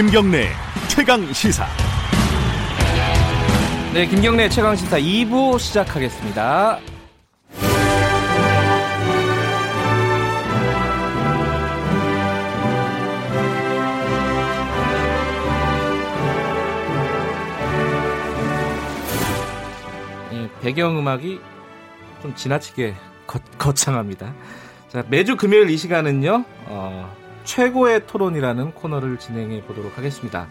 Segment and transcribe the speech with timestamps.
[0.00, 0.48] 김경래
[0.88, 1.66] 최강 시사.
[3.92, 6.80] 네, 김경래 최강 시사 2부 시작하겠습니다.
[20.62, 21.40] 배경음악이
[22.22, 22.94] 좀 지나치게
[23.26, 24.32] 거, 거창합니다.
[24.88, 30.48] 자, 매주 금요일 이 시간은요, 어, 최고의 토론이라는 코너를 진행해 보도록 하겠습니다.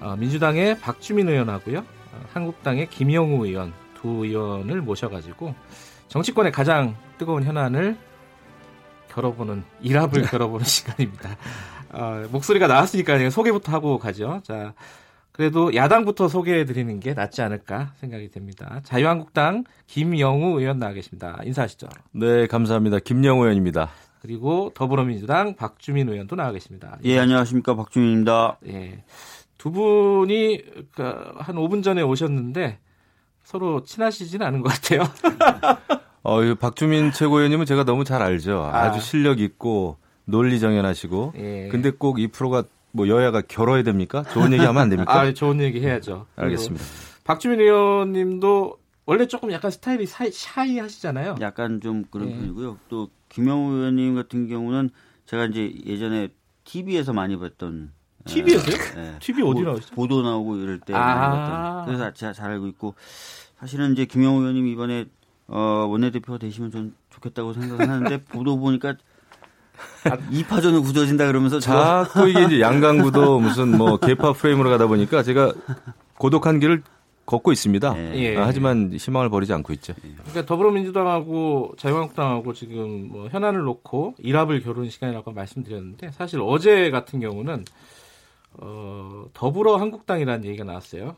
[0.00, 5.54] 어, 민주당의 박주민 의원하고요, 어, 한국당의 김영우 의원 두 의원을 모셔가지고
[6.08, 7.96] 정치권의 가장 뜨거운 현안을
[9.10, 11.36] 겨뤄보는 일합을 겨뤄보는 시간입니다.
[11.90, 14.40] 어, 목소리가 나왔으니까 소개부터 하고 가죠.
[14.44, 14.74] 자,
[15.32, 18.80] 그래도 야당부터 소개해 드리는 게 낫지 않을까 생각이 됩니다.
[18.82, 21.38] 자유한국당 김영우 의원 나와 계십니다.
[21.44, 21.88] 인사하시죠.
[22.12, 22.98] 네, 감사합니다.
[22.98, 23.90] 김영우 의원입니다.
[24.20, 26.98] 그리고 더불어민주당 박주민 의원도 나와 계십니다.
[27.04, 27.74] 예, 안녕하십니까.
[27.76, 28.58] 박주민입니다.
[28.66, 29.02] 예.
[29.58, 32.78] 두 분이 그한 5분 전에 오셨는데
[33.42, 35.02] 서로 친하시지는 않은 것 같아요.
[36.22, 38.70] 어, 박주민 최고위원님은 제가 너무 잘 알죠.
[38.72, 38.92] 아.
[38.92, 41.32] 주 실력 있고 논리 정연하시고.
[41.38, 41.68] 예.
[41.70, 44.22] 근데 꼭 이 프로가 뭐 여야가 결어야 됩니까?
[44.32, 45.12] 좋은 얘기 하면 안 됩니까?
[45.20, 46.26] 아, 좋은 얘기 해야죠.
[46.36, 46.84] 알겠습니다.
[47.24, 48.76] 박주민 의원님도
[49.08, 51.36] 원래 조금 약간 스타일이 샤이, 샤이 하시잖아요.
[51.40, 52.36] 약간 좀 그런 네.
[52.36, 52.76] 편이고요.
[52.90, 54.90] 또 김영우 의원님 같은 경우는
[55.24, 56.28] 제가 이제 예전에
[56.64, 57.90] TV에서 많이 봤던
[58.26, 58.76] TV에서요?
[58.96, 59.16] 네.
[59.18, 59.94] TV 어디 나오시죠?
[59.94, 62.96] 보도 나오고 이럴 때 아~ 그래서 제가 잘 알고 있고
[63.58, 65.06] 사실은 이제 김영우 의원님 이번에
[65.46, 68.90] 어, 원내대표가 되시면 좀 좋겠다고 생각을 하는데 보도 보니까
[70.04, 75.54] 아, 2파전으로 굳어진다 그러면서 자꾸 이게 이제 양강구도 무슨 뭐 개파 프레임으로 가다 보니까 제가
[76.18, 76.82] 고독한 길을
[77.28, 78.14] 걷고 있습니다.
[78.16, 78.38] 예.
[78.38, 79.92] 아, 하지만 희망을 버리지 않고 있죠.
[80.00, 87.66] 그러니까 더불어민주당하고 자유한국당하고 지금 뭐 현안을 놓고 일합을 겨루는 시간이라고 말씀드렸는데 사실 어제 같은 경우는
[88.54, 91.16] 어, 더불어 한국당이라는 얘기가 나왔어요.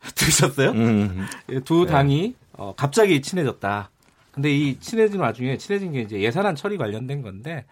[0.16, 0.70] 들으셨어요?
[0.70, 1.26] 음.
[1.66, 1.92] 두 네.
[1.92, 2.34] 당이 네.
[2.54, 3.90] 어, 갑자기 친해졌다.
[4.32, 7.66] 근데 이 친해진 와중에 친해진 게 이제 예산안 처리 관련된 건데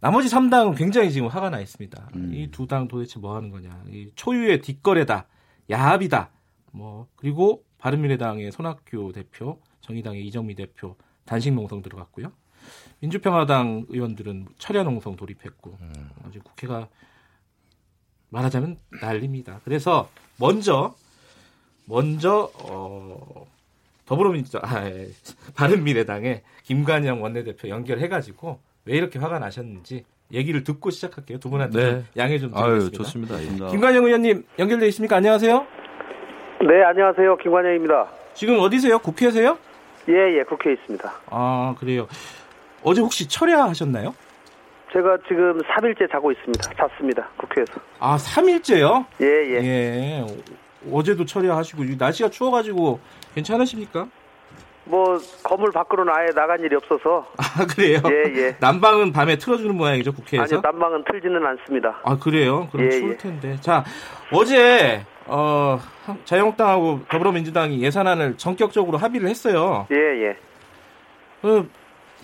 [0.00, 2.08] 나머지 3당은 굉장히 지금 화가 나 있습니다.
[2.16, 2.32] 음.
[2.34, 3.82] 이두 당 도대체 뭐 하는 거냐.
[3.90, 5.26] 이 초유의 뒷거래다.
[5.70, 6.30] 야합이다.
[6.78, 12.32] 뭐 그리고 바른미래당의 손학규 대표, 정의당의 이정미 대표 단식 농성 들어갔고요.
[13.00, 16.10] 민주평화당 의원들은 철야 농성 돌입했고 음.
[16.24, 16.88] 아주 국회가
[18.28, 19.60] 말하자면 난립니다.
[19.64, 20.08] 그래서
[20.38, 20.94] 먼저
[21.84, 23.46] 먼저 어
[24.06, 25.08] 더불어민주당, 아, 예.
[25.56, 31.38] 바른미래당의 김관영 원내대표 연결해가지고 왜 이렇게 화가 나셨는지 얘기를 듣고 시작할게요.
[31.38, 32.04] 두 분한테 네.
[32.16, 32.62] 양해 좀 드리겠습니다.
[32.62, 33.42] 아유, 좋습니다.
[33.42, 33.70] 예.
[33.70, 35.16] 김관영 의원님 연결돼 있습니까?
[35.16, 35.77] 안녕하세요.
[36.60, 37.36] 네, 안녕하세요.
[37.36, 38.08] 김관영입니다.
[38.34, 38.98] 지금 어디세요?
[38.98, 39.56] 국회세요?
[40.08, 41.12] 예, 예, 국회에 있습니다.
[41.30, 42.08] 아, 그래요.
[42.82, 44.14] 어제 혹시 철야하셨나요?
[44.92, 46.70] 제가 지금 3일째 자고 있습니다.
[46.74, 47.28] 잤습니다.
[47.36, 47.74] 국회에서.
[48.00, 49.04] 아, 3일째요?
[49.20, 49.54] 예, 예.
[49.64, 50.26] 예.
[50.92, 52.98] 어제도 처리하시고 날씨가 추워 가지고
[53.34, 54.08] 괜찮으십니까?
[54.84, 57.26] 뭐 건물 밖으로는 아예 나간 일이 없어서.
[57.36, 58.00] 아 그래요?
[58.06, 58.56] 예 예.
[58.58, 60.44] 난방은 밤에 틀어주는 모양이죠 국회에서?
[60.44, 62.00] 아니요 난방은 틀지는 않습니다.
[62.04, 62.68] 아 그래요?
[62.72, 63.16] 그럼 예, 추울 예.
[63.18, 63.56] 텐데.
[63.60, 63.84] 자
[64.32, 65.78] 어제 어
[66.24, 69.86] 자유한국당하고 더불어민주당이 예산안을 전격적으로 합의를 했어요.
[69.90, 70.36] 예 예.
[71.42, 71.68] 그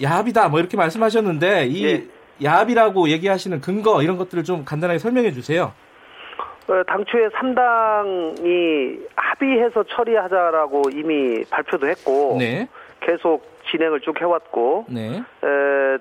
[0.03, 2.05] 야합이다 뭐 이렇게 말씀하셨는데 이 예.
[2.43, 5.73] 야합이라고 얘기하시는 근거 이런 것들을 좀 간단하게 설명해 주세요.
[6.67, 12.67] 어, 당초에 3당이 합의해서 처리하자라고 이미 발표도 했고 네.
[13.01, 15.19] 계속 진행을 쭉 해왔고 네.
[15.19, 15.99] 에,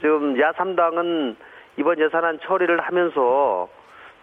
[0.00, 1.36] 지금 야3당은
[1.78, 3.68] 이번 예산안 처리를 하면서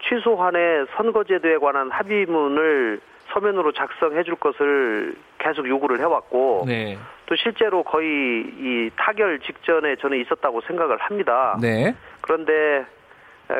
[0.08, 3.00] 취소한의 선거제도에 관한 합의문을
[3.32, 6.98] 서면으로 작성해 줄 것을 계속 요구를 해왔고 네.
[7.26, 11.56] 또 실제로 거의 이 타결 직전에 저는 있었다고 생각을 합니다.
[11.60, 11.94] 네.
[12.22, 12.84] 그런데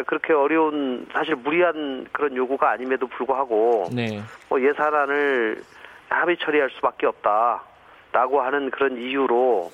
[0.06, 4.20] 그렇게 어려운 사실 무리한 그런 요구가 아님에도 불구하고 네.
[4.49, 5.62] 뭐 예산안을
[6.09, 9.70] 합의 처리할 수밖에 없다라고 하는 그런 이유로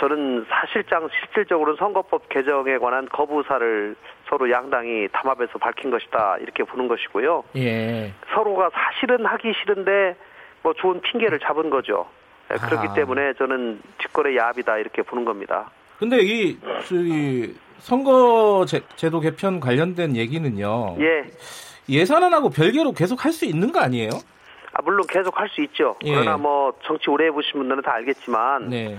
[0.00, 3.94] 저는 사실상 실질적으로 선거법 개정에 관한 거부사를
[4.28, 7.44] 서로 양당이 담합해서 밝힌 것이다 이렇게 보는 것이고요.
[7.56, 8.12] 예.
[8.32, 10.16] 서로가 사실은 하기 싫은데
[10.62, 12.06] 뭐 좋은 핑계를 잡은 거죠.
[12.48, 12.94] 그렇기 아.
[12.94, 15.70] 때문에 저는 직거래 야합이다 이렇게 보는 겁니다.
[15.98, 16.58] 근데 이
[16.88, 20.96] 저기 선거 제, 도 개편 관련된 얘기는요.
[20.98, 21.24] 예.
[21.88, 24.10] 예산안하고 별개로 계속 할 수 있는 거 아니에요?
[24.72, 25.96] 아 물론 계속 할 수 있죠.
[26.04, 26.12] 예.
[26.14, 28.98] 그러나 뭐 정치 오래 해보신 분들은 다 알겠지만 네.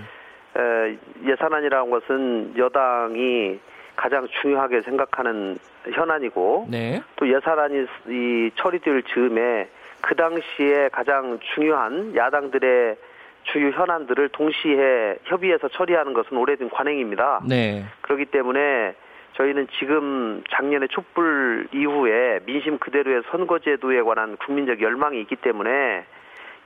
[0.57, 3.59] 에, 예산안이라는 것은 여당이
[3.95, 5.57] 가장 중요하게 생각하는
[5.91, 7.01] 현안이고 네.
[7.15, 9.67] 또 예산안이 이 처리될 즈음에
[10.01, 12.97] 그 당시에 가장 중요한 야당들의
[13.43, 17.41] 주요 현안들을 동시에 협의해서 처리하는 것은 오래된 관행입니다.
[17.47, 17.85] 네.
[18.01, 18.93] 그렇기 때문에
[19.33, 26.05] 저희는 지금 작년에 촛불 이후에 민심 그대로의 선거제도에 관한 국민적 열망이 있기 때문에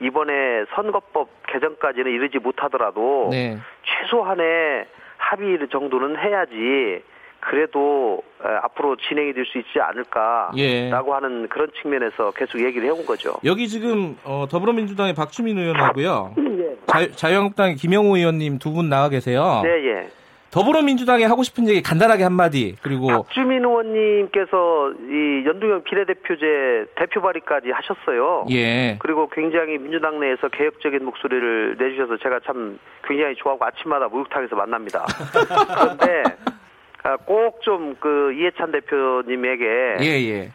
[0.00, 3.56] 이번에 선거법 개정까지는 이르지 못하더라도 네.
[3.84, 7.02] 최소한의 합의 정도는 해야지
[7.40, 8.22] 그래도
[8.62, 10.90] 앞으로 진행이 될 수 있지 않을까라고 예.
[10.90, 13.34] 하는 그런 측면에서 계속 얘기를 해온 거죠.
[13.44, 16.76] 여기 지금 어, 더불어민주당의 박주민 의원하고요, 예.
[16.86, 19.60] 자, 자유한국당의 김영우 의원님 두 분 나와 계세요.
[19.62, 20.08] 네, 예.
[20.56, 28.46] 더불어민주당에 하고 싶은 얘기 간단하게 한마디 그리고 박주민 의원님께서 이 연동형 비례대표제 대표 발의까지 하셨어요.
[28.50, 28.96] 예.
[29.00, 35.04] 그리고 굉장히 민주당 내에서 개혁적인 목소리를 내주셔서 제가 참 굉장히 좋아하고 아침마다 목욕탕에서 만납니다.
[35.76, 36.22] 그런데
[37.06, 39.64] 아, 꼭좀 그 이해찬 대표님에게
[40.00, 40.40] 예, 예.
[40.40, 40.50] 에,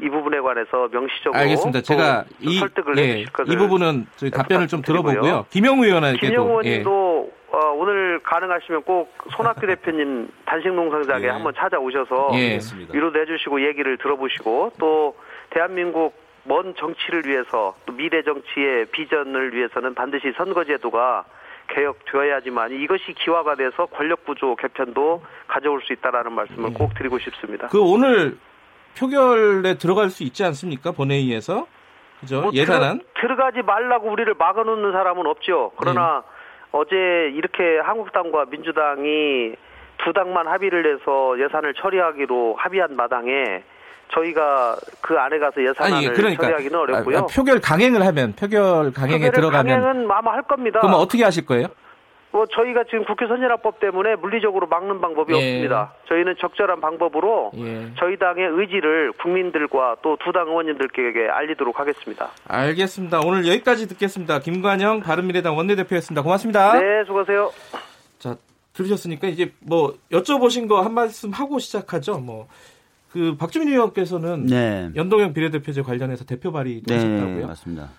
[0.00, 1.82] 이 부분에 관해서 명시적으로 알겠습니다.
[1.82, 5.46] 제가 이 설득을 예, 해주실 것을 이 부분은 저희 답변을 좀 들어보고요.
[5.50, 7.11] 김영우 의원에게도 김영우 의원님도 예.
[7.52, 11.28] 어, 오늘 가능하시면 꼭 손학규 대표님 단식농상장에 예.
[11.28, 12.58] 한번 찾아오셔서 예.
[12.92, 15.16] 위로 내주시고 얘기를 들어보시고 또
[15.50, 16.14] 대한민국
[16.44, 21.24] 먼 정치를 위해서 또 미래 정치의 비전을 위해서는 반드시 선거제도가
[21.68, 26.74] 개혁되어야지만 이것이 기화가 돼서 권력 구조 개편도 가져올 수 있다라는 말씀을 네.
[26.74, 27.68] 꼭 드리고 싶습니다.
[27.68, 28.36] 그 오늘
[28.98, 30.92] 표결에 들어갈 수 있지 않습니까?
[30.92, 31.66] 본회의에서
[32.20, 32.40] 그죠?
[32.40, 35.72] 뭐 예산안 들어, 가지 말라고 우리를 막아놓는 사람은 없죠.
[35.76, 36.41] 그러나 네.
[36.72, 39.54] 어제 이렇게 한국당과 민주당이
[40.04, 43.62] 두 당만 합의를 해서 예산을 처리하기로 합의한 마당에
[44.14, 47.18] 저희가 그 안에 가서 예산안을 아니, 그러니까, 처리하기는 어렵고요.
[47.18, 50.80] 아, 표결 강행을 하면 표결 강행에 들어가면 강행은 아마 할 겁니다.
[50.80, 51.68] 그럼 어떻게 하실 거예요?
[52.32, 55.36] 뭐 저희가 지금 국회 선진화법 때문에 물리적으로 막는 방법이 예.
[55.36, 55.92] 없습니다.
[56.08, 57.92] 저희는 적절한 방법으로 예.
[57.98, 62.30] 저희 당의 의지를 국민들과 또 두 당 의원님들께 알리도록 하겠습니다.
[62.48, 63.20] 알겠습니다.
[63.20, 64.38] 오늘 여기까지 듣겠습니다.
[64.40, 66.22] 김관영 바른미래당 원내대표였습니다.
[66.22, 66.78] 고맙습니다.
[66.80, 67.52] 네, 수고하세요.
[68.18, 68.36] 자,
[68.72, 72.18] 들으셨으니까 이제 뭐 여쭤보신 거 한 말씀 하고 시작하죠.
[72.18, 72.48] 뭐
[73.12, 74.88] 그 박주민 의원께서는 네.
[74.96, 77.46] 연동형 비례대표제 관련해서 대표 발의도 네, 하셨다고요?
[77.46, 77.90] 맞습니다.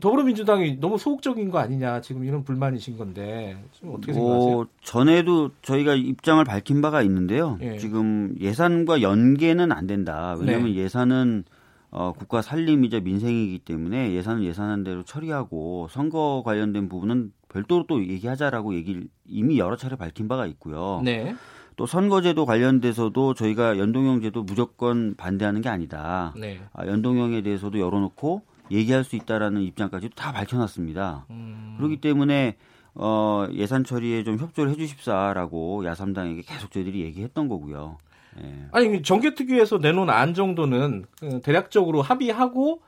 [0.00, 3.56] 더불어민주당이 너무 소극적인 거 아니냐 지금 이런 불만이신 건데
[3.86, 4.58] 어떻게 생각하세요?
[4.58, 7.58] 어, 전에도 저희가 입장을 밝힌 바가 있는데요.
[7.60, 7.78] 예.
[7.78, 10.36] 지금 예산과 연계는 안 된다.
[10.38, 10.76] 왜냐하면 네.
[10.76, 11.44] 예산은
[11.90, 18.74] 어, 국가 살림이자 민생이기 때문에 예산은 예산한 대로 처리하고 선거 관련된 부분은 별도로 또 얘기하자라고
[18.74, 21.00] 얘기를 이미 여러 차례 밝힌 바가 있고요.
[21.04, 21.36] 네.
[21.76, 26.34] 또 선거제도 관련돼서도 저희가 연동형 제도 무조건 반대하는 게 아니다.
[26.36, 26.60] 네.
[26.72, 31.26] 아, 연동형에 대해서도 열어놓고 얘기할 수 있다라는 입장까지도 다 밝혀놨습니다.
[31.30, 31.74] 음.
[31.78, 32.56] 그렇기 때문에
[32.94, 37.98] 어, 예산 처리에 좀 협조를 해주십사라고 야삼당에게 계속 저희들이 얘기했던 거고요.
[38.40, 38.68] 예.
[38.72, 42.82] 아니 정개특위에서 내놓은 안 정도는 그 대략적으로 합의하고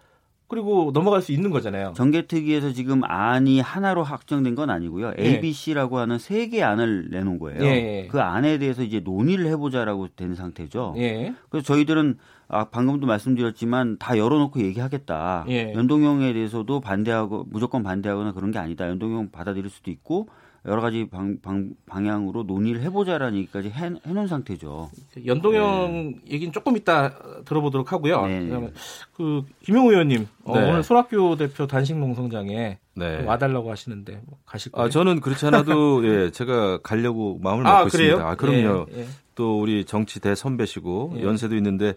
[0.48, 1.92] 그리고 넘어갈 수 있는 거잖아요.
[1.96, 5.12] 정개특위에서 지금 안이 하나로 확정된 건 아니고요.
[5.18, 5.24] 예.
[5.26, 7.64] A, B, C라고 하는 세 개 안을 내놓은 거예요.
[7.64, 8.06] 예.
[8.08, 10.94] 그 안에 대해서 이제 논의를 해보자라고 된 상태죠.
[10.98, 11.34] 예.
[11.48, 15.46] 그래서 저희들은 아, 방금도 말씀드렸지만 다 열어놓고 얘기하겠다.
[15.48, 15.72] 예.
[15.74, 18.88] 연동형에 대해서도 반대하고 무조건 반대하거나 그런 게 아니다.
[18.88, 20.28] 연동형 받아들일 수도 있고
[20.66, 24.90] 여러 가지 방, 방, 방향으로 논의를 해보자라는 얘기까지 해, 해놓은 상태죠.
[25.24, 26.32] 연동형 네.
[26.32, 28.26] 얘기는 조금 이따 들어보도록 하고요.
[28.26, 28.72] 네.
[29.16, 30.68] 그 김용 의원님 어, 네.
[30.68, 33.24] 오늘 손학규 대표 단식 농성장에 네.
[33.24, 34.86] 와달라고 하시는데 뭐 가실 거예요?
[34.86, 38.14] 아 저는 그렇지 않아도 예 제가 가려고 마음을 아, 먹고 그래요?
[38.14, 38.28] 있습니다.
[38.28, 38.86] 아 그럼요.
[38.92, 39.06] 예, 예.
[39.36, 41.22] 또 우리 정치 대 선배시고 예.
[41.22, 41.94] 연세도 있는데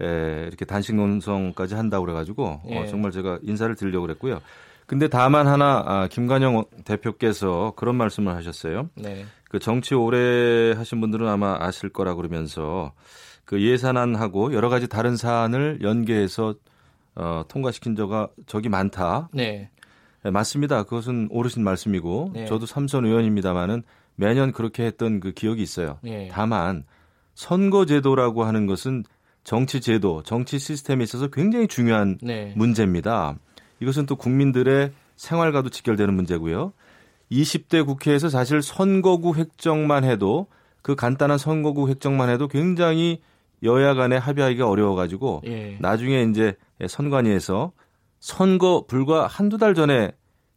[0.00, 2.86] 에, 이렇게 단식 농성까지 한다고 그래가지고 어, 예.
[2.86, 4.40] 정말 제가 인사를 드리려고 그랬고요.
[4.86, 8.88] 근데 다만 하나 아, 김관영 대표께서 그런 말씀을 하셨어요.
[8.94, 9.24] 네.
[9.48, 12.92] 그 정치 오래 하신 분들은 아마 아실 거라 그러면서
[13.44, 16.54] 그 예산안하고 여러 가지 다른 사안을 연계해서
[17.16, 19.28] 어, 통과시킨 적가 적이 많다.
[19.32, 19.70] 네.
[20.22, 20.30] 네.
[20.30, 20.82] 맞습니다.
[20.84, 22.46] 그것은 오르신 말씀이고 네.
[22.46, 23.82] 저도 삼선 의원입니다마는
[24.16, 25.98] 매년 그렇게 했던 그 기억이 있어요.
[26.02, 26.28] 네.
[26.32, 26.84] 다만
[27.34, 29.04] 선거제도라고 하는 것은
[29.44, 32.52] 정치 제도, 정치 시스템에 있어서 굉장히 중요한 네.
[32.56, 33.36] 문제입니다.
[33.80, 36.72] 이것은 또 국민들의 생활과도 직결되는 문제고요.
[37.30, 40.46] 20대 국회에서 사실 선거구 획정만 해도
[40.82, 43.20] 그 간단한 선거구 획정만 해도 굉장히
[43.62, 45.76] 여야 간에 합의하기가 어려워가지고 예.
[45.80, 46.54] 나중에 이제
[46.86, 47.72] 선관위에서
[48.20, 50.12] 선거 불과 한두 달 전에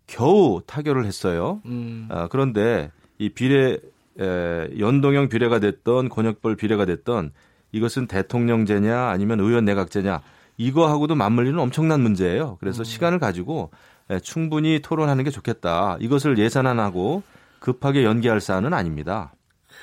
[0.05, 1.61] 겨우 타결을 했어요.
[1.65, 2.07] 음.
[2.09, 3.79] 아, 그런데 이 비례
[4.19, 7.31] 에, 연동형 비례가 됐던 권역별 비례가 됐던
[7.71, 10.21] 이것은 대통령제냐 아니면 의원 내각제냐
[10.59, 12.57] 이거하고도 맞물리는 엄청난 문제예요.
[12.59, 12.83] 그래서 음.
[12.83, 13.71] 시간을 가지고
[14.11, 15.97] 예, 충분히 토론하는 게 좋겠다.
[16.01, 17.23] 이것을 예산안하고
[17.59, 19.33] 급하게 연기할 사안은 아닙니다.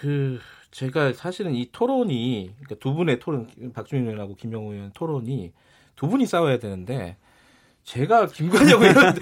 [0.00, 0.38] 그
[0.70, 5.52] 제가 사실은 이 토론이 그러니까 두 분의 토론 박주민 의원하고 김영우 의원 토론이
[5.96, 7.16] 두 분이 싸워야 되는데
[7.86, 9.14] 제가 김건영 의원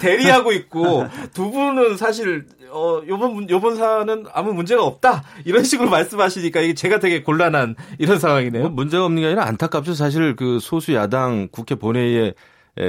[0.00, 6.62] 대리하고 있고 두 분은 사실 어 요번 요번 사안은 아무 문제가 없다 이런 식으로 말씀하시니까
[6.62, 8.64] 이게 제가 되게 곤란한 이런 상황이네요.
[8.64, 9.94] 뭐 문제가 없는 게 아니라 안타깝죠.
[9.94, 12.34] 사실 그 소수 야당 국회 본회의에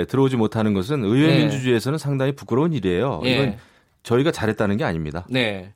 [0.07, 1.37] 들어오지 못하는 것은 의회 네.
[1.41, 3.21] 민주주의에서는 상당히 부끄러운 일이에요.
[3.23, 3.33] 네.
[3.33, 3.57] 이건
[4.01, 5.27] 저희가 잘했다는 게 아닙니다.
[5.29, 5.73] 네.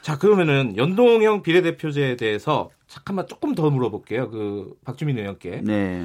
[0.00, 4.30] 자 그러면은 연동형 비례대표제에 대해서 잠깐만 조금 더 물어볼게요.
[4.30, 5.60] 그 박주민 의원께.
[5.62, 6.02] 네.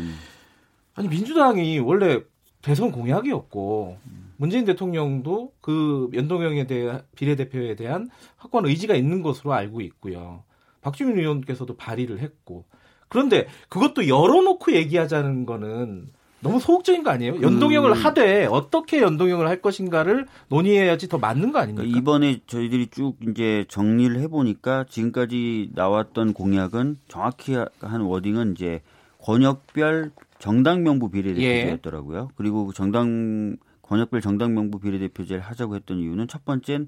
[0.95, 2.19] 아니 민주당이 원래
[2.61, 3.97] 대선 공약이었고
[4.37, 10.43] 문재인 대통령도 그 연동형에 대한 비례대표에 대한 확고한 의지가 있는 것으로 알고 있고요.
[10.81, 12.65] 박주민 의원께서도 발의를 했고
[13.09, 16.07] 그런데 그것도 열어놓고 얘기하자는 거는
[16.41, 17.41] 너무 소극적인 거 아니에요?
[17.41, 17.93] 연동형을 음.
[17.93, 21.97] 하되 어떻게 연동형을 할 것인가를 논의해야지 더 맞는 거 아닙니까?
[21.97, 28.81] 이번에 저희들이 쭉 이제 정리를 해보니까 지금까지 나왔던 공약은 정확히 한 워딩은 이제
[29.19, 32.27] 권역별 정당 명부 비례대표제였더라고요.
[32.29, 32.33] 예.
[32.35, 36.87] 그리고 그 정당 권역별 정당 명부 비례대표제를 하자고 했던 이유는 첫 번째는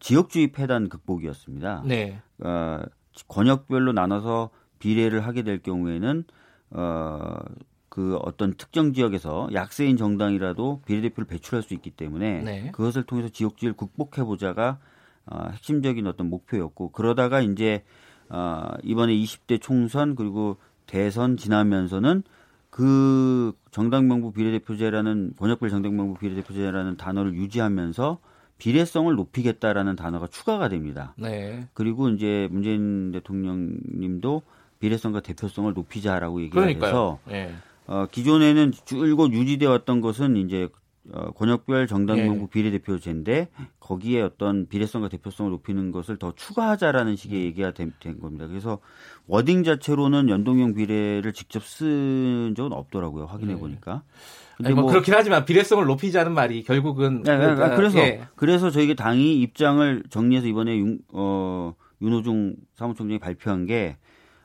[0.00, 1.84] 지역주의 폐단 극복이었습니다.
[1.86, 2.20] 네.
[2.38, 2.82] 어,
[3.28, 6.24] 권역별로 나눠서 비례를 하게 될 경우에는
[6.70, 7.36] 어,
[7.88, 12.70] 그 어떤 특정 지역에서 약세인 정당이라도 비례대표를 배출할 수 있기 때문에 네.
[12.72, 14.78] 그것을 통해서 지역주의를 극복해 보자가
[15.26, 17.84] 어, 핵심적인 어떤 목표였고 그러다가 이제
[18.28, 20.56] 어, 이번에 20대 총선 그리고
[20.86, 22.22] 대선 지나면서는
[22.70, 28.18] 그 정당 명부 비례대표제라는 권역별 정당 명부 비례대표제라는 단어를 유지하면서
[28.58, 31.14] 비례성을 높이겠다라는 단어가 추가가 됩니다.
[31.16, 31.66] 네.
[31.74, 34.42] 그리고 이제 문재인 대통령님도
[34.78, 37.54] 비례성과 대표성을 높이자라고 얘기를 해서 네.
[37.86, 40.68] 어, 기존에는 줄곧 유지되어 왔던 것은 이제
[41.12, 42.48] 어, 권역별 정당명부 예.
[42.50, 43.48] 비례대표제인데
[43.78, 47.44] 거기에 어떤 비례성과 대표성을 높이는 것을 더 추가하자라는 식의 음.
[47.44, 48.46] 얘기가 된, 된, 겁니다.
[48.46, 48.80] 그래서
[49.26, 53.26] 워딩 자체로는 연동형 비례를 직접 쓴 적은 없더라고요.
[53.26, 53.60] 확인해 네.
[53.60, 54.02] 보니까.
[54.56, 58.22] 근데 뭐, 뭐, 그렇긴 하지만 비례성을 높이자는 말이 결국은 네, 그, 아, 그래서 예.
[58.34, 63.96] 그래서 저희가 당이 입장을 정리해서 이번에 윤, 어, 윤호중 사무총장이 발표한 게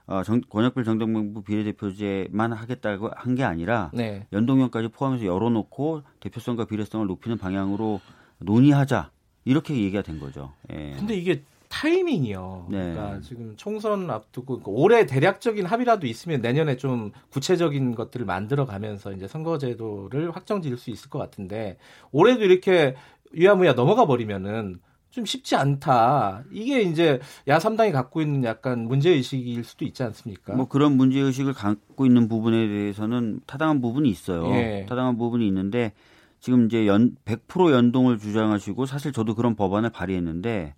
[0.07, 4.25] 어, 정, 권역별 정당명부 비례대표제만 하겠다고 한 게 아니라 네.
[4.33, 8.01] 연동형까지 포함해서 열어놓고 대표성과 비례성을 높이는 방향으로
[8.39, 9.09] 논의하자
[9.45, 10.51] 이렇게 얘기가 된 거죠.
[10.71, 10.95] 예.
[10.97, 12.67] 근데 이게 타이밍이요.
[12.69, 12.77] 네.
[12.93, 19.13] 그러니까 지금 총선 앞두고 그러니까 올해 대략적인 합의라도 있으면 내년에 좀 구체적인 것들을 만들어 가면서
[19.13, 21.77] 이제 선거제도를 확정 지을 수 있을 것 같은데
[22.11, 22.95] 올해도 이렇게
[23.31, 24.79] 위야무야 넘어가 버리면은
[25.11, 26.43] 좀 쉽지 않다.
[26.51, 30.53] 이게 이제 야삼당이 갖고 있는 약간 문제 의식일 수도 있지 않습니까?
[30.53, 34.49] 뭐 그런 문제 의식을 갖고 있는 부분에 대해서는 타당한 부분이 있어요.
[34.55, 34.85] 예.
[34.87, 35.91] 타당한 부분이 있는데
[36.39, 40.75] 지금 이제 연 100% 연동을 주장하시고 사실 저도 그런 법안을 발의했는데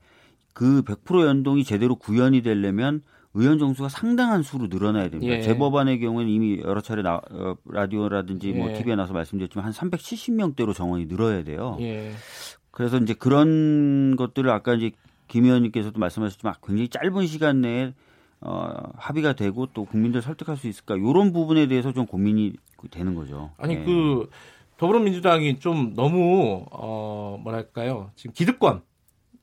[0.54, 3.04] 그 100% 연동이 제대로 구현이 되려면
[3.36, 5.36] 의원 정수가 상당한 수로 늘어나야 됩니다.
[5.36, 5.42] 예.
[5.42, 8.74] 제 법안의 경우에는 이미 여러 차례 나, 어, 라디오라든지 뭐 예.
[8.74, 11.78] TV에 나서 말씀드렸지만 한 370명대로 정원이 늘어야 돼요.
[11.82, 12.12] 예.
[12.74, 14.92] 그래서 이제 그런 것들을 아까 이제
[15.28, 17.94] 김 의원님께서도 말씀하셨지만 굉장히 짧은 시간 내에
[18.42, 22.54] 어, 합의가 되고 또 국민들 설득할 수 있을까 이런 부분에 대해서 좀 고민이
[22.92, 23.52] 되는 거죠.
[23.58, 23.86] 아니 네.
[23.86, 24.28] 그
[24.78, 28.82] 더불어민주당이 좀 너무 어 뭐랄까요 지금 기득권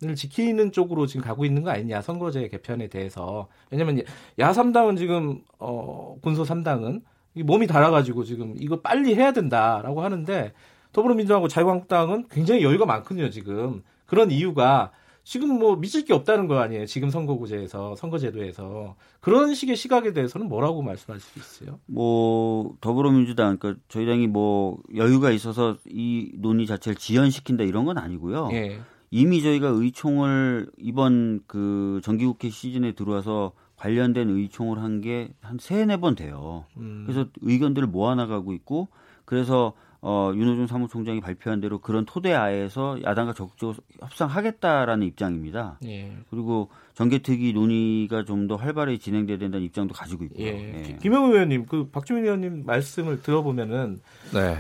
[0.02, 4.02] 을 지키는 쪽으로 지금 가고 있는 거 아니냐 선거제 개편에 대해서 왜냐면
[4.38, 7.02] 야삼당은 지금 어 군소 삼당은
[7.44, 10.52] 몸이 달아가지고 지금 이거 빨리 해야 된다라고 하는데
[10.92, 13.82] 더불어민주당하고 자유한국당은 굉장히 여유가 많거든요, 지금.
[14.06, 14.90] 그런 이유가
[15.22, 16.86] 지금 뭐 미칠 게 없다는 거 아니에요.
[16.86, 21.78] 지금 선거구제에서 선거제도에서 그런 식의 시각에 대해서는 뭐라고 말씀하실 수 있어요?
[21.86, 28.48] 뭐 더불어민주당 그러니까 저희 당이 뭐 여유가 있어서 이 논의 자체를 지연시킨다 이런 건 아니고요.
[28.52, 28.80] 예.
[29.12, 36.14] 이미 저희가 의총을 이번 그 정기국회 시즌에 들어와서 관련된 의총을 한 게 한 세네 번
[36.14, 36.64] 돼요.
[36.76, 37.04] 음.
[37.06, 38.88] 그래서 의견들을 모아 나가고 있고
[39.24, 45.78] 그래서 어, 윤호중 사무총장이 발표한 대로 그런 토대 하에서 야당과 적극적으로 협상하겠다라는 입장입니다.
[45.84, 46.12] 예.
[46.30, 50.46] 그리고 정개특위 논의가 좀 더 활발히 진행돼야 된다는 입장도 가지고 있고요.
[50.46, 50.84] 예.
[50.88, 50.96] 예.
[51.00, 54.00] 김영우 의원님, 그 박주민 의원님 말씀을 들어보면은
[54.32, 54.56] 네.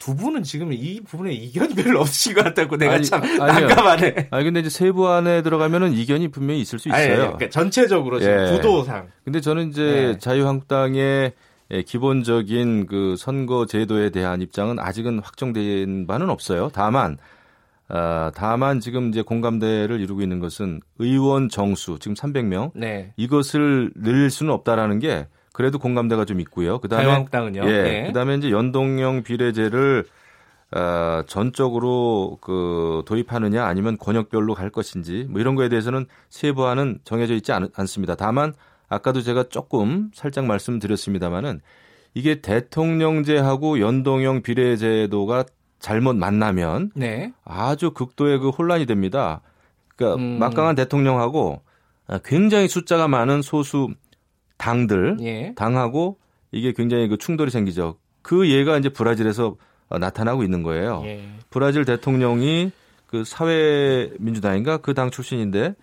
[0.00, 4.28] 두 분은 지금 이 부분에 이견이 별로 없으신 것 같다고 내가 아니, 참 난감하네.
[4.30, 7.02] 아니 근데 이제 세부 안에 들어가면은 이견이 분명히 있을 수 있어요.
[7.02, 8.50] 아니, 그러니까 전체적으로 지금 예.
[8.50, 9.08] 구도상.
[9.24, 9.82] 근데 저는 이제
[10.14, 10.18] 예.
[10.18, 11.32] 자유한국당의 예,
[11.68, 16.70] 기본적인 그 선거 제도에 대한 입장은 아직은 확정된 바는 없어요.
[16.72, 17.18] 다만
[17.88, 23.12] 아, 다만 지금 이제 공감대를 이루고 있는 것은 의원 정수 지금 300명 네.
[23.16, 26.78] 이것을 늘릴 수는 없다라는 게 그래도 공감대가 좀 있고요.
[26.78, 27.62] 그다음에 자유한국당은요.
[27.64, 27.82] 예.
[27.82, 28.06] 네.
[28.08, 30.04] 그다음에 이제 연동형 비례제를
[30.72, 37.52] 아, 전적으로 그 도입하느냐 아니면 권역별로 갈 것인지 뭐 이런 거에 대해서는 세부화는 정해져 있지
[37.52, 38.16] 않, 않습니다.
[38.16, 38.52] 다만
[38.88, 41.60] 아까도 제가 조금 살짝 말씀드렸습니다마는
[42.14, 45.44] 이게 대통령제하고 연동형 비례제도가
[45.78, 47.32] 잘못 만나면 네.
[47.44, 49.42] 아주 극도의 그 혼란이 됩니다.
[49.94, 50.38] 그러니까 음.
[50.38, 51.62] 막강한 대통령하고
[52.24, 53.88] 굉장히 숫자가 많은 소수
[54.56, 55.52] 당들 예.
[55.56, 56.18] 당하고
[56.52, 57.96] 이게 굉장히 그 충돌이 생기죠.
[58.22, 59.56] 그 예가 이제 브라질에서
[59.90, 61.02] 나타나고 있는 거예요.
[61.04, 61.28] 예.
[61.50, 62.72] 브라질 대통령이
[63.06, 65.74] 그 사회민주당인가 그 당 출신인데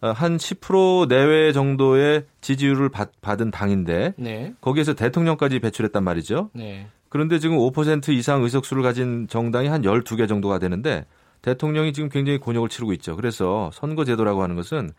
[0.00, 4.54] 한 10% 내외 정도의 지지율을 받, 은 당인데 네.
[4.60, 6.50] 거기에서 대통령까지 배출했단 말이죠.
[6.54, 6.86] 네.
[7.08, 11.06] 그런데 지금 5% 이상 의석수를 가진 정당이 한 12개 정도가 되는데
[11.42, 13.16] 대통령이 지금 굉장히 곤욕을 치르고 있죠.
[13.16, 14.90] 그래서 선거제도라고 하는 것은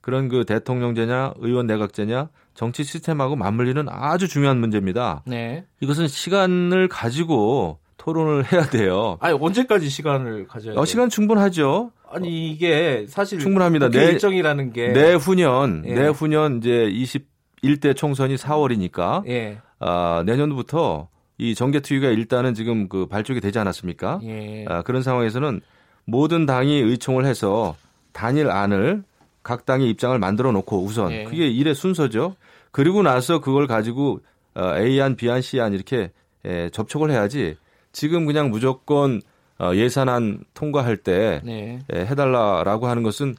[0.00, 5.22] 그런 그 대통령제냐 의원 내각제냐 정치 시스템하고 맞물리는 아주 중요한 문제입니다.
[5.26, 5.64] 네.
[5.80, 9.18] 이것은 시간을 가지고 토론을 해야 돼요.
[9.20, 10.80] 아니 언제까지 시간을 가져야 돼요?
[10.80, 11.90] 어, 시간 충분하죠.
[12.10, 13.90] 아니 이게 사실 충분합니다.
[13.90, 15.94] 내 일정이라는 게 내후년 예.
[15.94, 19.58] 내후년 이제 21대 총선이 4월이니까 예.
[19.78, 21.08] 아, 내년부터
[21.38, 24.20] 이 정계특위가 일단은 지금 그 발족이 되지 않았습니까?
[24.24, 24.64] 예.
[24.68, 25.60] 아, 그런 상황에서는
[26.04, 27.76] 모든 당이 의총을 해서
[28.12, 29.02] 단일 안을
[29.42, 31.24] 각 당의 입장을 만들어 놓고 우선 예.
[31.24, 32.36] 그게 일의 순서죠.
[32.70, 34.20] 그리고 나서 그걸 가지고
[34.54, 36.10] 어, A안, B안, C안 이렇게
[36.44, 37.56] 에, 접촉을 해야지
[37.92, 39.20] 지금 그냥 무조건
[39.58, 41.78] 어, 예산안 통과할 때 네.
[41.92, 43.34] 에, 해달라라고 하는 것은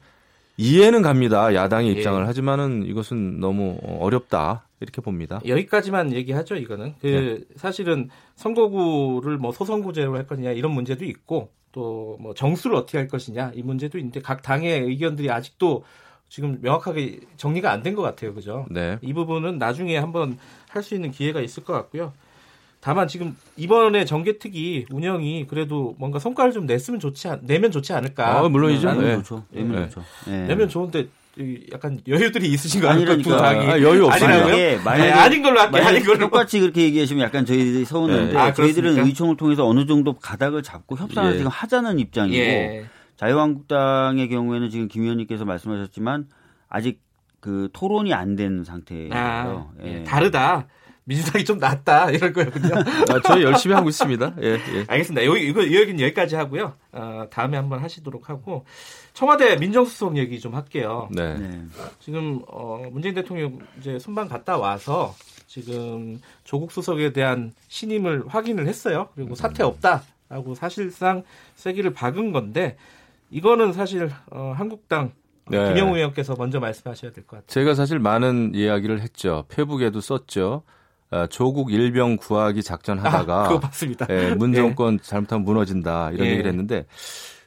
[0.58, 1.54] 이해는 갑니다.
[1.54, 1.92] 야당의 예.
[2.00, 2.26] 입장을 예.
[2.26, 5.40] 하지만은 이것은 너무 어렵다 이렇게 봅니다.
[5.46, 6.56] 여기까지만 얘기하죠.
[6.56, 7.56] 이거는 그 네.
[7.56, 13.52] 사실은 선거구를 뭐 소선구제로 할 거냐 이런 문제도 있고 또 뭐 정수를 어떻게 할 것이냐
[13.54, 15.84] 이 문제도 있는데 각 당의 의견들이 아직도
[16.30, 18.34] 지금 명확하게 정리가 안 된 것 같아요.
[18.34, 18.66] 그죠?
[18.72, 18.98] 네.
[19.02, 22.14] 이 부분은 나중에 한번 할 수 있는 기회가 있을 것 같고요.
[22.80, 28.40] 다만 지금 이번에 정개특위 운영이 그래도 뭔가 성과를 좀 냈으면 좋지 않, 내면 좋지 않을까?
[28.40, 28.94] 아, 물론이죠.
[28.94, 29.16] 네.
[29.18, 29.44] 좋죠.
[29.52, 29.90] 내면 네.
[29.90, 30.04] 좋죠.
[30.28, 30.46] 네.
[30.48, 31.08] 내면 좋은데
[31.72, 34.80] 약간 여유들이 있으신 거 아니라니까 두 당이 아, 여유 없어요.
[34.84, 38.40] 만약에 아닌 걸로 할게 아닌 걸로 똑같이 그렇게 얘기하시면 약간 저희들이 서운한데 네.
[38.40, 41.38] 아, 저희들은 의총을 통해서 어느 정도 가닥을 잡고 협상을 예.
[41.38, 42.86] 지금 하자는 입장이고 예.
[43.18, 46.28] 자유한국당의 경우에는 지금 김 의원님께서 말씀하셨지만
[46.70, 47.02] 아직
[47.40, 49.10] 그 토론이 안 된 상태예요.
[49.14, 50.04] 아, 예.
[50.04, 50.68] 다르다.
[51.08, 52.76] 민주당이 좀 낫다 이럴 거였군요.
[52.76, 54.36] 아, 저희 열심히 하고 있습니다.
[54.42, 54.86] 예, 예.
[54.88, 55.26] 알겠습니다.
[55.26, 56.74] 여기 이거 이 얘기는 여기까지 하고요.
[56.92, 58.66] 어, 다음에 한번 하시도록 하고
[59.14, 61.08] 청와대 민정수석 얘기 좀 할게요.
[61.12, 61.36] 네.
[61.38, 61.62] 네.
[62.02, 65.16] 지금 어, 문재인 대통령 이제 순방 갔다 와서
[65.48, 69.08] 지금 조국 수석에 대한 신임을 확인을 했어요.
[69.16, 69.68] 그리고 사퇴 음.
[69.70, 71.24] 없다라고 사실상
[71.56, 72.76] 세기를 박은 건데
[73.32, 75.14] 이거는 사실 어, 한국당
[75.50, 75.70] 네.
[75.74, 77.48] 김영우 의원께서 먼저 말씀하셔야 될 것 같아요.
[77.48, 79.46] 제가 사실 많은 이야기를 했죠.
[79.48, 80.64] 페북에도 썼죠.
[81.10, 84.08] 어, 조국 일병 구하기 작전 하다가 아, 그거 맞습니다.
[84.10, 84.98] 예, 문 정권 예.
[85.02, 86.32] 잘못하면 무너진다 이런 예.
[86.32, 86.86] 얘기를 했는데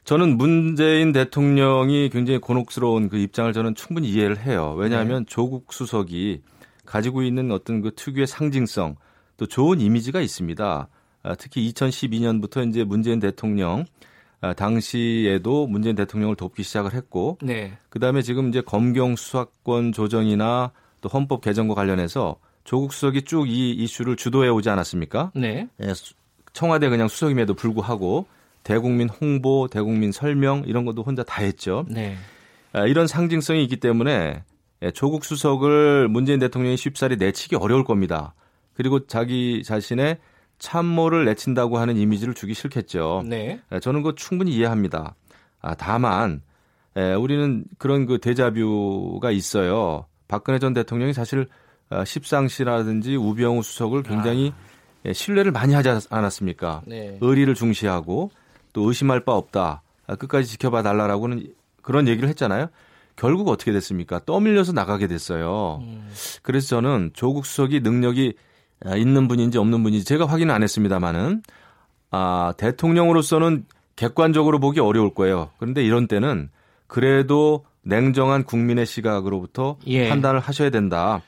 [0.03, 4.73] 저는 문재인 대통령이 굉장히 곤혹스러운 그 입장을 저는 충분히 이해를 해요.
[4.77, 5.29] 왜냐하면 네.
[5.29, 6.41] 조국 수석이
[6.85, 8.95] 가지고 있는 어떤 그 특유의 상징성
[9.37, 10.87] 또 좋은 이미지가 있습니다.
[11.23, 13.85] 아, 특히 2012년부터 이제 문재인 대통령
[14.41, 17.77] 아, 당시에도 문재인 대통령을 돕기 시작을 했고 네.
[17.89, 20.71] 그다음에 지금 이제 검경 수사권 조정이나
[21.01, 25.31] 또 헌법 개정과 관련해서 조국 수석이 쭉 이 이슈를 주도해 오지 않았습니까?
[25.35, 25.67] 네.
[25.81, 25.93] 예,
[26.53, 28.27] 청와대 그냥 수석임에도 불구하고
[28.63, 31.85] 대국민 홍보, 대국민 설명 이런 것도 혼자 다 했죠.
[31.89, 32.15] 네.
[32.73, 34.43] 아, 이런 상징성이 있기 때문에
[34.83, 38.33] 예, 조국 수석을 문재인 대통령이 쉽사리 내치기 어려울 겁니다.
[38.73, 40.17] 그리고 자기 자신의
[40.59, 43.23] 참모를 내친다고 하는 이미지를 주기 싫겠죠.
[43.25, 43.59] 네.
[43.71, 45.15] 예, 저는 그거 충분히 이해합니다.
[45.61, 46.41] 아, 다만
[46.95, 50.05] 에, 우리는 그런 그 데자뷰가 있어요.
[50.27, 51.47] 박근혜 전 대통령이 사실 어,
[52.05, 54.71] 십상시라든지 우병우 수석을 굉장히 아.
[55.05, 56.81] 예, 신뢰를 많이 하지 않았습니까?
[56.85, 57.17] 네.
[57.21, 58.31] 의리를 중시하고
[58.73, 59.81] 또 의심할 바 없다.
[60.07, 62.67] 아, 끝까지 지켜봐 달라라고는 그런 얘기를 했잖아요.
[63.15, 64.19] 결국 어떻게 됐습니까?
[64.25, 65.79] 떠밀려서 나가게 됐어요.
[65.81, 66.09] 음.
[66.41, 68.33] 그래서 저는 조국 수석이 능력이
[68.85, 71.43] 아, 있는 분인지 없는 분인지 제가 확인은 안 했습니다만은
[72.11, 75.49] 아, 대통령으로서는 객관적으로 보기 어려울 거예요.
[75.57, 76.49] 그런데 이런 때는
[76.87, 80.09] 그래도 냉정한 국민의 시각으로부터 예.
[80.09, 81.21] 판단을 하셔야 된다.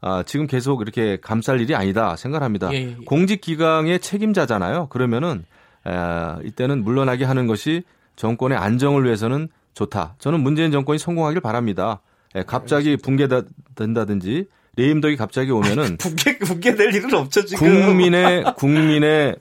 [0.00, 2.72] 아, 지금 계속 이렇게 감쌀 일이 아니다 생각합니다.
[2.72, 2.96] 예, 예.
[3.06, 4.88] 공직 기강의 책임자잖아요.
[4.88, 5.44] 그러면은
[5.86, 7.82] 에, 이때는 물러나게 하는 것이
[8.16, 10.14] 정권의 안정을 위해서는 좋다.
[10.18, 12.00] 저는 문재인 정권이 성공하길 바랍니다.
[12.34, 17.66] 에, 갑자기 붕괴된다든지 레임덕이 갑자기 오면은 붕괴 붕괴될 일은 없죠 지금.
[17.86, 19.36] 국민의 국민의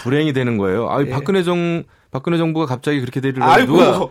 [0.00, 0.88] 불행이 되는 거예요.
[0.90, 1.10] 아, 예.
[1.10, 4.08] 박근혜 정 박근혜 정부가 갑자기 그렇게 되리를 누가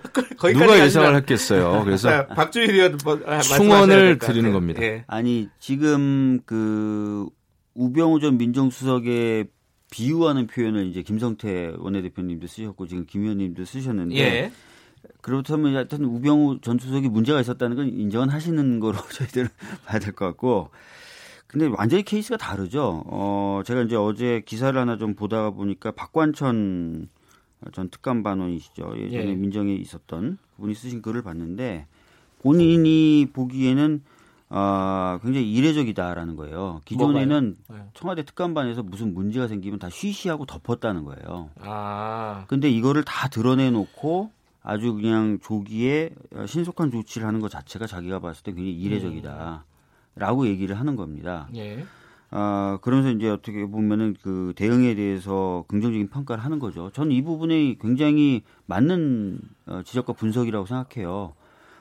[0.52, 1.84] 누가 예상을 했겠어요.
[1.86, 4.82] 그래서 네, 박주일 의원 뭐, 아, 충원을 드리는 겁니다.
[4.82, 5.04] 예.
[5.08, 7.28] 아니 지금 그
[7.76, 9.48] 우병우 전 민정수석의
[9.92, 14.52] 비유하는 표현을 이제 김성태 원내대표님도 쓰셨고 지금 김 의원님도 쓰셨는데 예.
[15.22, 19.50] 그렇다면 하여튼 우병우 전 수석이 문제가 있었다는 건 인정은 하시는 거로 저희들은
[19.86, 20.70] 봐야 될 것 같고
[21.52, 23.04] 근데 완전히 케이스가 다르죠.
[23.08, 27.10] 어, 제가 이제 어제 기사를 하나 좀 보다가 보니까 박관천
[27.74, 28.94] 전 특감반원이시죠.
[28.98, 29.36] 예전에 예.
[29.36, 31.88] 민정에 있었던 그분이 쓰신 글을 봤는데
[32.40, 34.02] 본인이 보기에는
[34.48, 36.82] 아, 굉장히 이례적이다라는 거예요.
[36.86, 37.78] 기존에는 네.
[37.96, 41.50] 청와대 특감반에서 무슨 문제가 생기면 다 쉬쉬하고 덮었다는 거예요.
[41.60, 42.46] 아.
[42.48, 44.32] 근데 이거를 다 드러내놓고
[44.64, 46.12] 아주 그냥 조기에
[46.48, 49.66] 신속한 조치를 하는 것 자체가 자기가 봤을 때 굉장히 이례적이다.
[50.16, 51.48] 라고 얘기를 하는 겁니다.
[51.56, 51.86] 예.
[52.30, 56.90] 아, 그러면서 이제 어떻게 보면은 그 대응에 대해서 긍정적인 평가를 하는 거죠.
[56.92, 61.34] 저는 이 부분이 굉장히 맞는 어, 지적과 분석이라고 생각해요.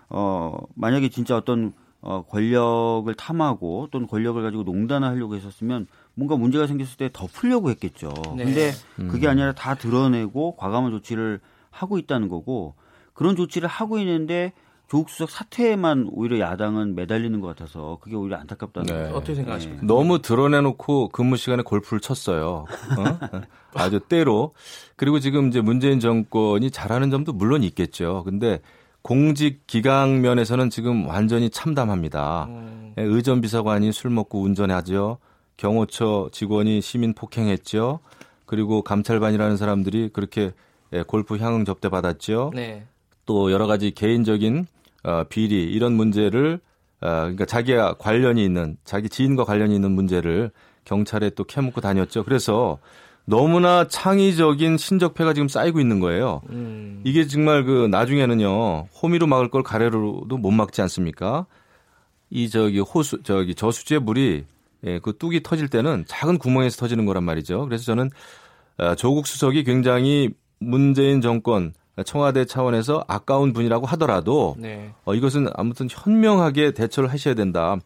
[0.09, 6.67] 어, 만약에 진짜 어떤 어, 권력을 탐하고 또는 권력을 가지고 농단을 하려고 했었으면 뭔가 문제가
[6.67, 8.13] 생겼을 때더 풀려고 했겠죠.
[8.37, 8.45] 네.
[8.45, 9.31] 근데 그게 음.
[9.31, 11.41] 아니라 다 드러내고 과감한 조치를
[11.71, 12.75] 하고 있다는 거고
[13.13, 14.53] 그런 조치를 하고 있는데
[14.91, 18.93] 조국 수석 사퇴에만 오히려 야당은 매달리는 것 같아서 그게 오히려 안타깝다는 네.
[18.93, 19.15] 거예요.
[19.15, 19.83] 어떻게 생각하십니까?
[19.83, 19.87] 네.
[19.87, 22.65] 너무 드러내놓고 근무 시간에 골프를 쳤어요.
[22.99, 23.41] 어?
[23.75, 24.53] 아주 때로.
[24.97, 28.25] 그리고 지금 이제 문재인 정권이 잘하는 점도 물론 있겠죠.
[28.25, 28.61] 근데
[29.03, 32.47] 공직 기강 면에서는 지금 완전히 참담합니다.
[32.49, 32.95] 음.
[32.99, 35.19] 예, 의전 비서관이 술 먹고 운전하죠.
[35.57, 38.01] 경호처 직원이 시민 폭행했죠.
[38.45, 40.51] 그리고 감찰반이라는 사람들이 그렇게
[40.93, 42.51] 예, 골프 향응 접대 받았죠.
[42.57, 42.85] 네.
[43.25, 44.67] 또 여러 가지 개인적인
[45.03, 46.61] 어, 비리 이런 문제를
[47.01, 50.51] 어, 그러니까 자기가 관련이 있는 자기 지인과 관련이 있는 문제를
[50.85, 52.25] 경찰에 또 캐묻고 다녔죠.
[52.25, 52.79] 그래서
[53.25, 56.43] 너무나 창의적인 신적폐가 지금 쌓이고 있는 거예요.
[56.51, 57.01] 음.
[57.05, 61.47] 이게 정말 그 나중에는요 호미로 막을 걸 가래로도 못 막지 않습니까?
[62.29, 64.45] 이 저기 호수 저기 저수지의 물이
[64.87, 67.67] 예, 그 뚝이 터질 때는 작은 구멍에서 터지는 거란 말이죠.
[67.67, 68.11] 그래서 저는
[68.79, 74.93] 어, 조국 수석이 굉장히 문재인 정권 청와대 차원에서 아까운 분이라고 하더라도 네.
[75.05, 77.77] 어, 이것은 아무튼 현명하게 대처를 하셔야 된다.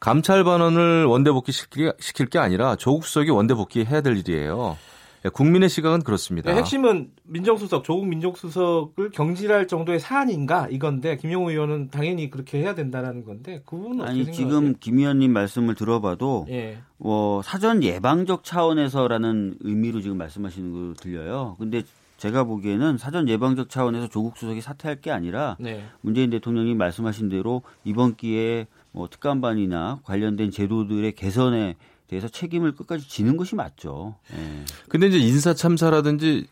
[0.00, 4.76] 감찰 반원을 원대 복귀 시킬 게 아니라 조국 수석이 원대 복귀해야 될 일이에요.
[5.24, 6.52] 예, 국민의 시각은 그렇습니다.
[6.52, 13.24] 네, 핵심은 민정수석, 조국 민정수석을 경질할 정도의 사안인가 이건데 김용우 의원은 당연히 그렇게 해야 된다라는
[13.24, 16.76] 건데 그분은 아니 지금 김 의원님 말씀을 들어봐도 예.
[16.98, 21.56] 뭐 사전 예방적 차원에서라는 의미로 지금 말씀하시는 거 들려요.
[21.58, 21.82] 근데
[22.24, 25.84] 제가 보기에는 사전 예방적 차원에서 조국 수석이 사퇴할 게 아니라 네.
[26.00, 33.36] 문재인 대통령이 말씀하신 대로 이번 기회에 뭐 특감반이나 관련된 제도들의 개선에 대해서 책임을 끝까지 지는
[33.36, 34.14] 것이 맞죠.
[34.32, 34.64] 예.
[34.88, 36.46] 근데 이제 인사 참사라든지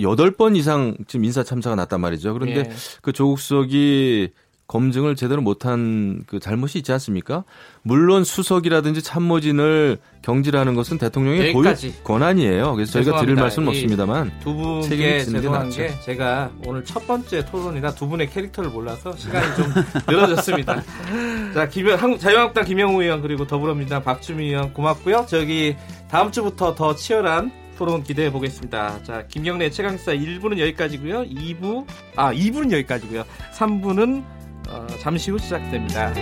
[0.00, 2.32] 여덟 번 이상 지금 인사 참사가 났단 말이죠.
[2.32, 2.70] 그런데 예.
[3.02, 4.30] 그 조국 수석이
[4.70, 7.42] 검증을 제대로 못한 그 잘못이 있지 않습니까?
[7.82, 12.76] 물론 수석이라든지 참모진을 경질하는 것은 대통령의 고유 권한이에요.
[12.76, 17.94] 그래서 저희가 드릴 말씀은 없습니다만 두 분께 죄송한 게, 게 제가 오늘 첫 번째 토론이라
[17.96, 19.66] 두 분의 캐릭터를 몰라서 시간이 좀
[20.06, 20.84] 늘어졌습니다.
[21.52, 25.26] 자, 김영, 한국 자유한국당 김영우 의원 그리고 더불어민주당 박주민 의원 고맙고요.
[25.28, 25.74] 저기
[26.08, 29.02] 다음 주부터 더 치열한 토론 기대해 보겠습니다.
[29.02, 31.24] 자, 김경래 최강사 1부는 여기까지고요.
[31.24, 33.24] 2부 아 2부는 여기까지고요.
[33.56, 34.39] 3부는 어,
[35.00, 36.12] 잠시 후 시작됩니다.